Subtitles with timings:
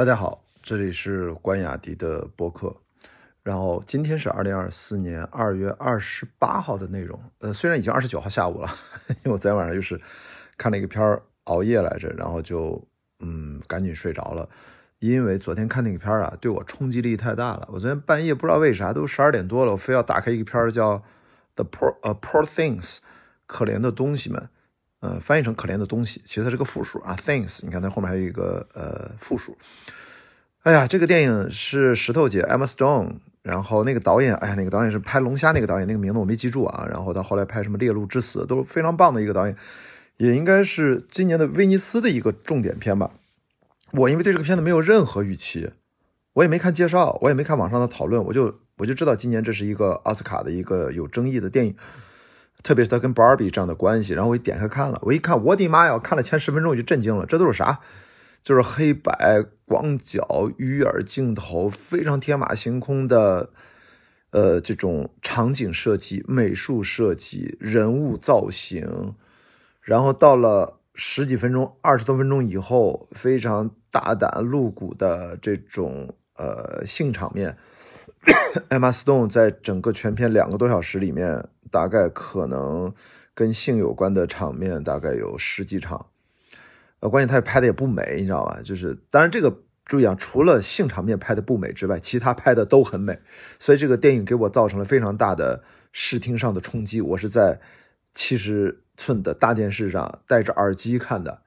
[0.00, 2.74] 大家好，这里是关雅迪的播客。
[3.42, 7.22] 然后今天是二零二四年二月二十八号的内容。
[7.40, 8.74] 呃，虽然已经二十九号下午了，
[9.22, 10.00] 因为我昨天晚上又是
[10.56, 12.82] 看了一个片儿，熬夜来着，然后就
[13.18, 14.48] 嗯赶紧睡着了。
[15.00, 17.68] 因为昨天看那个片儿啊，对我冲击力太大了。
[17.70, 20.96] 我昨天半夜不知道为啥都十二点多了，我非要打开一个片儿叫
[21.56, 22.96] 《The Poor 呃 Poor Things》，
[23.44, 24.48] 可怜的东西们。
[25.00, 27.60] 呃，翻译成可怜的东西，其实它是个复数啊，things。
[27.62, 29.56] 你看它后面还有一个呃复数。
[30.62, 36.86] 哎呀，这个电影是石头姐 Emma Stone，然后那个导演，哎呀，那个导演是拍龙虾那个导演，那个名字我没记住啊。
[36.90, 39.56] 然后他后来拍什么猎鹿之死都非常棒的一个导演，
[40.18, 43.10] 也应该是今年的威尼斯的一个重点片吧。
[43.92, 45.70] 我因为对这个片子没有任何预期，
[46.34, 51.74] 我也没看介绍，我也没看网上的讨论，我就我就知道今年这是一个奥斯卡的一个有争议的电影。
[52.62, 55.98] 特别是他跟 Barbie 这样的关系，然后我一点开看了，我一看，我的妈呀！
[55.98, 57.80] 看了前十分钟我就震惊了，这都是啥？
[58.42, 63.50] 就是黑白广角鱼眼镜头，非常天马行空的，
[64.30, 69.14] 呃，这种场景设计、美术设计、人物造型，
[69.80, 77.56] 然后到了十几分钟、二十多分钟以后，非常大胆露骨的这种呃性场面。
[78.68, 81.48] Emma Stone 在整个全片两个多小时里面。
[81.70, 82.92] 大概可能
[83.34, 86.06] 跟性有关的场面大概有十几场，
[87.00, 88.60] 呃，关键他拍的也不美，你知道吧？
[88.62, 93.20] 就是当然这个注意啊，除了性场面拍的不美之外，其他拍的都很美，
[93.58, 97.00] 所以这个电影给我造成了非常大的视听上的冲击。
[97.00, 97.60] 我是在
[98.14, 101.42] 七十寸的大电视上戴着耳机看的，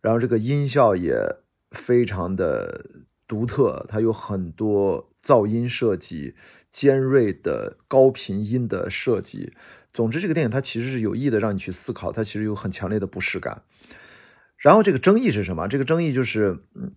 [0.00, 1.36] 然后这个音效也
[1.72, 2.86] 非常的
[3.26, 6.34] 独特，它有很多噪音设计。
[6.70, 9.52] 尖锐的高频音的设计，
[9.92, 13.62] 总之这个电影它其实是有意的让你去思考，它其实有很强烈的不适感。
[14.56, 15.68] 然后这个争议是什么？
[15.68, 16.92] 这个争议就是，嗯，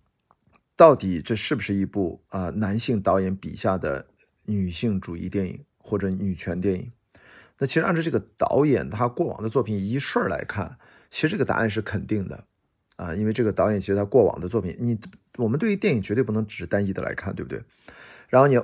[0.74, 4.08] 到底这是不是一部啊男性导演笔下的
[4.46, 6.90] 女性主义电影或者女权电影？
[7.58, 10.76] 那其实按照这个导演他过往的作品一顺来看，
[11.08, 12.42] 其实这个答案是肯定的
[12.96, 14.98] 啊，因为这个导演其实他过往的作品，你
[15.38, 17.62] 我们对于电影绝对不能只是单一的来看，对不对？
[18.28, 18.60] 然后你。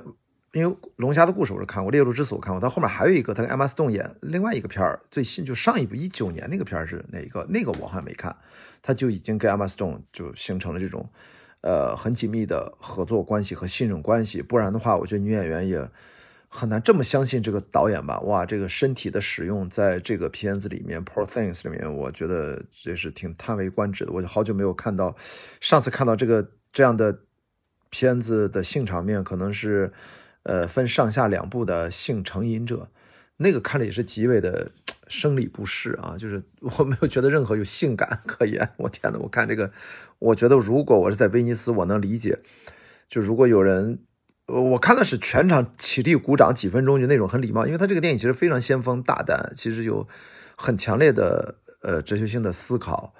[0.55, 7.45] 因为龙虾的故事我是看过，猎鹿之死我看过，它后面还有一个，他跟艾玛斯顿演另外一个片儿，最新就上一部一九年那个片儿是哪一个？
[7.49, 8.33] 那个我还没看，
[8.81, 11.09] 他就已经跟艾玛斯顿就形成了这种，
[11.59, 15.85] 呃，很紧密的合作关系和信任关系，不然的话，我觉得女演员也
[16.47, 18.21] 很难这么相信这个导演吧？
[18.21, 24.13] 哇，这个身体的使用在这个片子里面《Poor Things》里面，我觉得这是挺叹为观止的。
[24.13, 25.13] 我好久没有看到，
[25.59, 27.21] 上次看到这个这样的
[27.89, 29.91] 片子的性场面，可能是。
[30.47, 32.87] 呃，分上下两部的性成瘾者，
[33.37, 34.69] 那个看着也是极为的
[35.07, 38.69] 生理不适啊，就是我没有觉得任何有性感可言。
[38.77, 39.71] 我天呐，我看这个，
[40.19, 42.37] 我觉得如果我是在威尼斯，我能理解。
[43.09, 43.97] 就如果有人，
[44.45, 50.07] 我看的是全场起立鼓掌几分钟，就那种很礼貌，因为他这个电影其实非常先锋大胆，其实有
[50.55, 53.15] 很强烈的呃哲学性的思考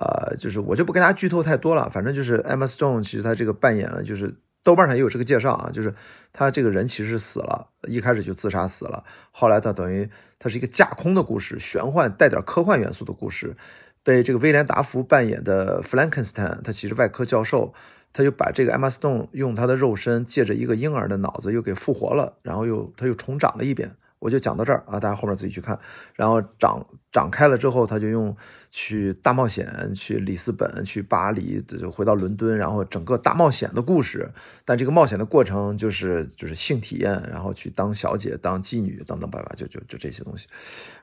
[0.00, 4.34] 呃，就是我就不跟大家剧透太多了，反正就是 Emma Stone，其实他这个扮演了就是。
[4.62, 5.94] 豆瓣上也有这个介绍啊，就是
[6.34, 10.06] 他这个人其实死了，一开始就自杀死了，后来他等于
[10.38, 13.56] 他是一个架空的故事，玄幻带点科幻元素的故事，
[14.02, 17.72] 被这个威廉达福扮演的弗兰肯斯坦，他其实外科教授，
[18.12, 23.96] 他就把这个艾玛斯顿用他的肉身借着一个婴儿的脑子又给复活了，然后又他又重长了一遍。
[24.20, 25.76] 我就讲到这儿啊，大家后面自己去看。
[26.14, 28.36] 然后长长开了之后，他就用
[28.70, 34.30] 去大冒险，去里斯本，去巴黎，就回到伦敦，然后整个大冒险的故事。
[34.64, 40.46] 但这个冒险的过程就是就是性体验，然后去当小姐、当妓女等等吧吧，就就就这些东西，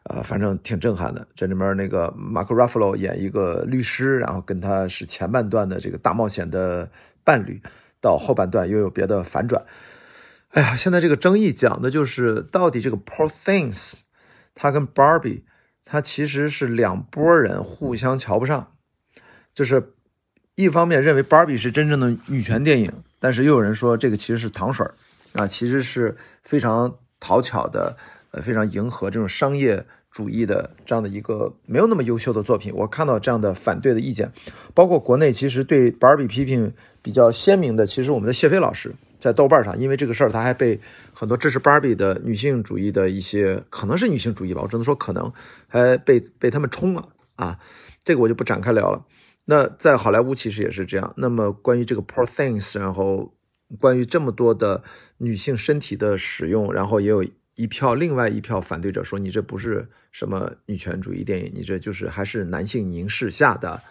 [0.03, 1.27] 呃，反正挺震撼的。
[1.35, 6.87] 这里面那个马克·拉夫罗演一个律师，然后跟他是前半段的这个大冒险的
[7.23, 7.59] 伴侣，
[7.99, 9.65] 到后半段又有别的反转。
[10.57, 13.99] 哎呀，现在这个争议讲的就是到底这个 Poor Things，
[14.55, 15.43] 它跟 Barbie，
[15.85, 18.71] 它其实是两拨人互相瞧不上。
[19.53, 19.93] 就是
[20.55, 24.95] 一方面认为 Barbie 是真正的女权电影，但是又有人说这个其实是糖水儿
[25.33, 27.95] 啊，其实是非常讨巧的，
[28.31, 32.73] 呃，非常迎合这种商业主义的这样的一个没有那么优秀的作品。
[32.73, 34.31] 我看到这样的反对的意见，
[34.73, 36.73] 包括国内其实对 Barbie 批评
[37.03, 38.95] 比较鲜明的，其实我们的谢飞老师。
[39.19, 40.79] 在豆瓣上，因为这个事儿，他还被
[41.13, 45.31] 很多支持 Barbie 的女性主义的一些，可能是女性主义吧，我只能说可能，
[45.67, 47.59] 还被被他们冲了啊。
[48.03, 49.05] 这个我就不展开聊了。
[49.45, 51.13] 那在好莱坞其实也是这样。
[51.17, 53.33] 那么关于这个 Poor Things，然后
[53.79, 54.83] 关于这么多的
[55.17, 57.25] 女性身体的使用，然后也有
[57.55, 63.81] 一票另外一票反对者说，你这不是什么女权主义电影，你这就是还是男性凝视下的。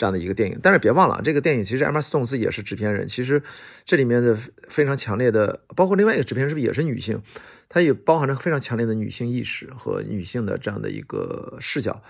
[0.00, 0.58] 这样的一个电影。
[0.62, 3.06] 但是别忘了，这个电影其实 Emma Stone 自己也是制片人。
[3.06, 3.42] 其实
[3.84, 4.34] 这里面的
[4.66, 7.20] 非常强烈的，包括另外一个制片人是不是也是女性？
[7.68, 12.02] 它也包含着非常强烈的女性意识和女性的这样的一个视角。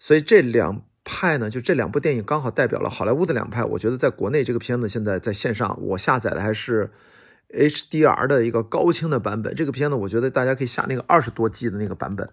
[0.00, 3.62] 所以这两派呢，就这两部电影刚好代表了好莱坞的两派。
[3.64, 6.90] 我觉得在国内这个片子现在在线上，我下载的还是
[7.50, 9.54] HDR 的一个高清的版本。
[9.54, 12.28] 这个片子我觉得大家可以下那个二十多 G 的那个版本。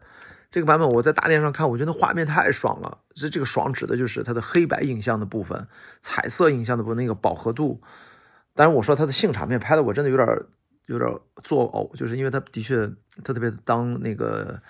[0.52, 3.00] 这个版本我在大电上看，我觉得画面太爽了。
[3.14, 5.68] 这这个爽指的就是它的黑白影像的部分，
[6.02, 7.82] 彩色影像的部分那个饱和度。
[8.54, 10.28] 当然我说它的性场面拍的我真的有点
[10.86, 11.10] 有点
[11.44, 12.90] 作呕，就是因为它的确
[13.24, 14.62] 特别当那个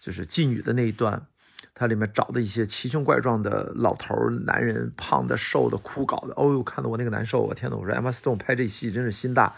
[0.00, 1.26] 就是妓女的那一段。
[1.72, 4.14] 它里面找的一些奇形怪状的老头
[4.44, 7.40] 男人，胖的、瘦的、枯槁的，哦呦，看得我那个难受！
[7.40, 9.54] 我天呐，我说 Emma Stone 拍这戏真是心大，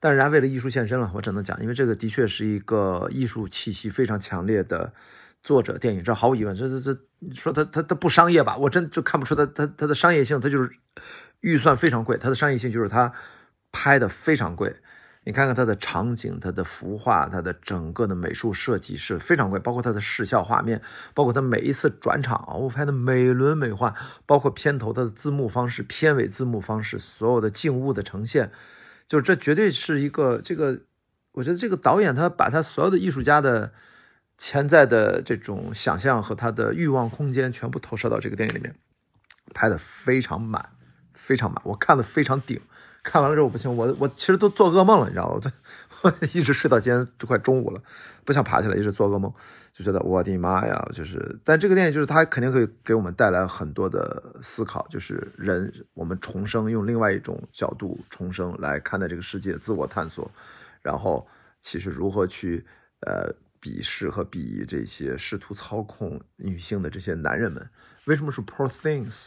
[0.00, 4.92] 但是人家为了艺术献身了，我只能讲，因为这个的确是一个艺术气息非常强烈的
[5.42, 6.56] 作者电影，这毫无疑问。
[6.56, 7.00] 这这这，
[7.34, 8.56] 说他他他不商业吧？
[8.56, 10.70] 我真就看不出他他他的商业性，他就是
[11.40, 13.12] 预算非常贵，他的商业性就是他
[13.70, 14.74] 拍的非常贵。
[15.22, 20.80] 你看看它的场景、它的服化、它的整个的美术设计是非常贵，包括它的视效画面，
[21.12, 23.94] 包括它每一次转场，我拍的美轮美奂，
[24.24, 28.50] 包括片头它的字幕方式、片尾字幕方式，所有的静物的呈现，
[29.10, 30.82] 就是这绝对是一个这个，
[31.32, 33.72] 我觉得这个导演他把他所有的艺术家的
[34.38, 38.72] 潜在的这种想象和他的欲望空间全部投射到这个电影里面，
[39.52, 40.70] 拍的非常满，
[41.12, 42.60] 非常满，我看的非常顶。
[43.02, 45.52] 看完了之后我不行，我我其实都做噩梦了，你知道吗？
[46.34, 47.82] 一直睡到今天都快中午了，
[48.24, 49.32] 不想爬起来，一直做噩梦，
[49.72, 50.88] 就觉得我的妈呀！
[50.94, 60.30] 就是，但这个电影就是它肯定可以给我们带来很多的思考，就是人我们重生，用另外一种角度重生来看待这个世界，自我探索，
[60.82, 61.26] 然后
[61.60, 62.64] 其实如何去
[63.00, 67.68] 呃鄙视和鄙夷这些试图操控女性的这些男人们？
[68.06, 69.26] 为什么是 poor things？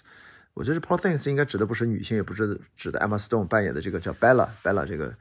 [0.55, 5.11] 我觉得 Poor Things 应该指的不是女性，也不是指的 Emma Stone 扮演的这个叫 Bella Bella 这个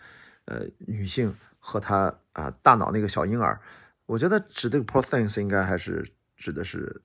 [0.47, 3.61] 呃女性和她啊大脑那个小婴儿。
[4.06, 6.06] 我觉得指这个 Poor Things 应该还是
[6.37, 7.03] 指的是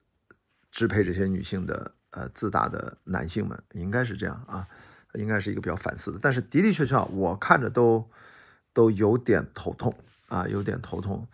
[0.72, 4.68] 支配这些女性的呃自大的男性们，应该是这样啊，
[5.14, 6.20] 应该是一个比较反思的。
[6.22, 8.10] 但是的的确确，我看着都
[8.74, 9.96] 都有点头痛
[10.28, 11.28] 啊，有点头痛。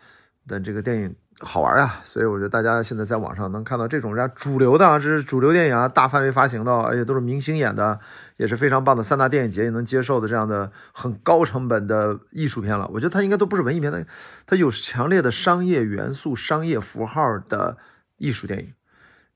[0.48, 1.14] 但这个电影。
[1.40, 7.98] 好玩啊，所以我觉得大家现在在网上能看到这种人家主流的啊，这是主流电影啊，大范围发行的，而且都是明星演的，
[8.36, 12.88] 也是非常棒的三大电影节也能接受的这样的很高成本的艺术片了。
[12.94, 14.06] 我觉得它应该都不是文艺片，它
[14.46, 17.76] 它有强烈的商业元素、商业符号的
[18.16, 18.72] 艺术电影。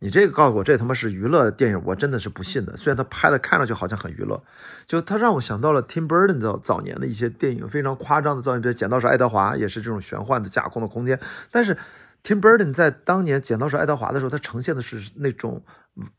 [0.00, 2.76] 你这个告诉我这他妈是娱乐电影，我真的是不信的。
[2.76, 4.40] 虽然他拍的看上去好像很娱乐，
[4.86, 11.18] 就他让我想到了 Tim Burton 的早年的一些电影，非常夸张的造型，比如《剪刀手爱德华》也是这种玄幻的架空的空间。
[11.50, 11.76] 但是
[12.22, 15.60] Tim Burton 在当年《剪刀手爱德华》的时候，他呈现的是那种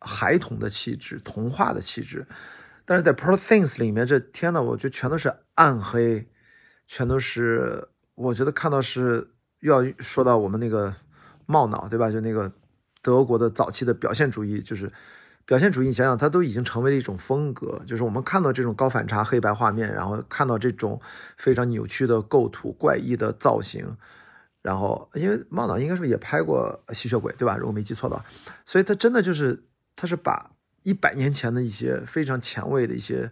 [0.01, 2.27] 孩童的气质、童话的气质。
[2.83, 6.27] 但是在 Poor Things 里面，这天呐，我觉得全都是暗黑，
[6.85, 9.29] 全都是我觉得看到是
[9.61, 10.93] 又要说到我们那个
[11.45, 12.11] 冒脑，对吧？
[12.11, 12.51] 就那个。
[13.01, 14.91] 德国的早期的表现主义，就是
[15.45, 15.87] 表现主义。
[15.87, 17.81] 你想想，它都已经成为了一种风格。
[17.87, 20.99] 就是我们看到这种高反差黑白画面，然后看到这种
[21.37, 23.97] 非常扭曲的构图、怪异的造型。
[24.61, 27.55] 然后，因为茂导应该是不是也拍过吸血鬼，对吧？
[27.55, 28.25] 如果没记错的话，
[28.65, 29.63] 所以他真的就是，
[29.95, 30.51] 他是把
[30.83, 33.31] 一百年前的一些非常前卫的一些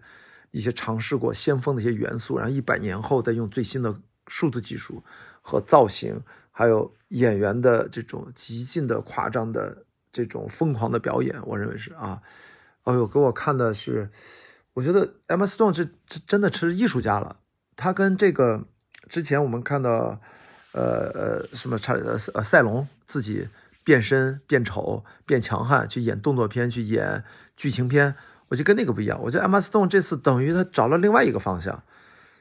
[0.51, 3.93] 一些尝试过先锋的一些元素，然后一百年后再用最新的
[4.27, 5.03] 数字技术
[5.41, 6.21] 和造型。
[6.57, 12.19] 还有演员的这种极尽的夸张的这种疯狂的表演，我认为是啊，
[12.81, 14.09] 哎呦，给我看的是，
[14.73, 17.35] 我觉得 Emma Stone 这这真的是艺术家了。
[17.75, 18.65] 他跟这个
[19.07, 20.19] 之前我们看到，
[20.71, 23.47] 呃呃什么查呃呃赛龙自己
[23.83, 27.23] 变身变丑变强悍去演动作片去演
[27.55, 28.15] 剧情片，
[28.47, 29.21] 我就跟那个不一样。
[29.21, 31.83] 我觉得 Emma Stone 这次等于他找了另外一个方向，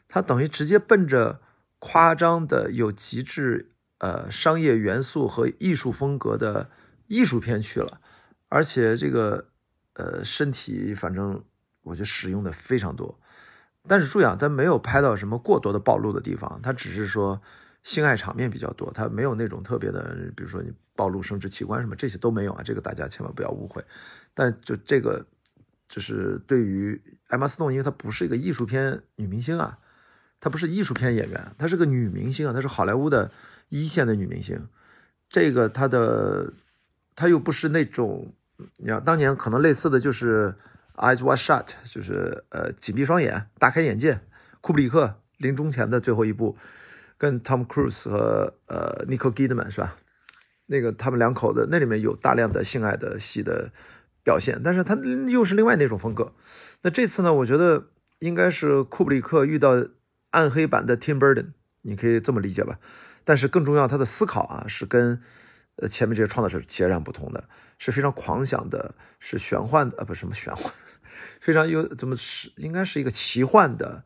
[0.08, 1.42] 他等于直接奔着
[1.78, 3.72] 夸张的有极致。
[3.98, 6.70] 呃，商业元素和艺术风格的
[7.06, 8.00] 艺术片去了，
[8.48, 9.48] 而且这个
[9.94, 11.42] 呃身体，反正
[11.82, 13.18] 我觉得使用的非常多。
[13.88, 17.40] 但是注意啊，他没有拍到什么过多的暴露的地方，他只是说
[17.82, 23.84] 性爱场面比较多，他没有那种特别的，比如说你暴露生殖器官什么这些都没有啊，这个大家千万不要误会。
[24.34, 25.24] 但就这个，
[25.88, 29.78] 就是对于艾玛斯顿，因为她不是一个艺术片女明星啊，
[30.40, 33.30] 她不是艺术片演员，她是个女明星啊，她是好莱坞的。
[33.68, 34.68] 一线的女明星，
[35.28, 36.52] 这个她的，
[37.16, 38.32] 她又不是那种，
[38.76, 40.54] 你道当年可能类似的就是
[41.02, 44.20] 《Eyes Wide Shut》，就是呃紧闭双眼，大开眼界。
[44.60, 46.56] 库布里克临终前的最后一部，
[47.18, 49.96] 跟 Tom Cruise 和呃 Nicole Kidman 是吧？
[50.66, 53.72] 那个他们两口子那里面有大量的性爱的戏的
[54.22, 54.94] 表现，但是他
[55.28, 56.32] 又是另外那种风格。
[56.82, 57.88] 那这次呢，我觉得
[58.20, 59.84] 应该是库布里克遇到
[60.30, 61.52] 暗黑版的 Tim Burton，
[61.82, 62.78] 你可以这么理解吧。
[63.24, 65.20] 但是更重要，他的思考啊是跟
[65.76, 70.72] 呃前面这些创造者截然不同的，是非常狂想的，是玄幻的啊，不是什么玄幻，
[71.40, 74.04] 非常有怎么是应该是一个奇幻的，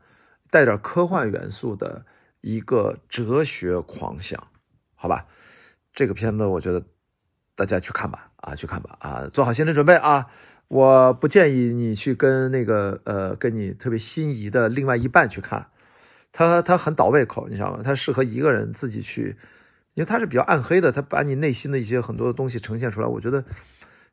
[0.50, 2.04] 带点科幻元素的
[2.40, 4.48] 一个哲学狂想，
[4.94, 5.26] 好吧？
[5.92, 6.84] 这个片子我觉得
[7.54, 8.28] 大家去看吧。
[8.40, 8.96] 啊，去看吧！
[9.00, 10.26] 啊，做好心理准备啊！
[10.68, 15.69] 我不建议你去跟那个呃，跟你特别心仪的另外一半去看，
[16.32, 17.82] 他他很倒胃口，你知道吗？
[17.82, 19.36] 他适合一个人自己去，
[19.94, 23.06] 因为他是比较暗黑的，他把你内心的一些很多的东西呈现出来。
[23.06, 23.44] 我觉得，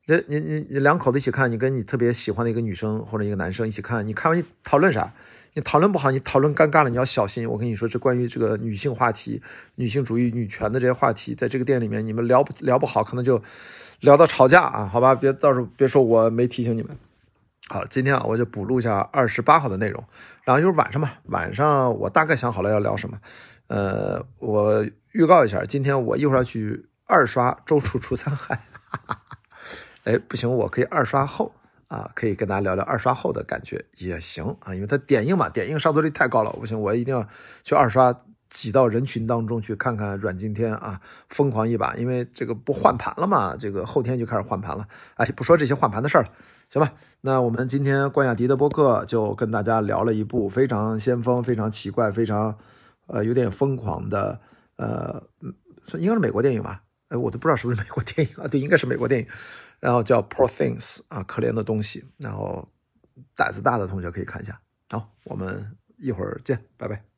[0.08, 5.14] 你你你你两口子一起看，你跟你特别喜欢的一个女生或者一个男生一起看，你看完你讨论啥？
[5.54, 7.50] 你讨论不好，你讨论尴尬了，你要小心。
[7.50, 9.42] 我跟你说，这关于这个女性话题、
[9.76, 13.42] 女性主义、女权的这些话题，在这个店里面，你们聊不聊不好，可能就
[14.02, 15.16] 聊到吵架啊，好吧？
[15.16, 16.96] 别到时候别说我没提醒你们。
[17.70, 20.04] 好，今天啊，我就补录一下二十八号的内容，
[20.44, 23.20] 然后就是晚上吧，晚上我大概想好了要聊什么。
[23.68, 28.56] 呃，我预告一下，今天我一会儿要去二刷《周处除三害》。
[30.06, 31.54] 哎，不行，我可以二刷后。
[31.90, 37.26] 啊，可以跟大家聊聊二刷后的感觉也行啊，因为它点映嘛，点映上座率太高了，不行，我一定要
[37.64, 38.14] 去二刷，
[38.50, 41.00] 挤到人群当中去看看阮经天啊，
[41.30, 46.30] 疯狂一把，因为这个不换盘了嘛，这个后天就开始换盘了，哎，不说这些换盘的事儿了，
[46.70, 46.94] 行吧？
[47.22, 52.58] 那我们今天关雅迪的播客就跟大家聊了一部非常先锋、非常奇怪、非常
[53.08, 54.40] 呃有点疯狂的，
[54.78, 55.22] 呃，
[55.98, 56.84] 应该是美国电影吧？
[57.10, 58.48] 哎，我都不知道是不是美国电影啊？
[58.48, 59.28] 对，应该是美国电影。
[59.80, 62.04] 然后叫 Poor Things 啊，可怜的东西。
[62.18, 62.68] 然后
[63.36, 64.60] 胆子大的同学可以看一下。
[64.90, 67.17] 好，我们一会儿见，拜拜。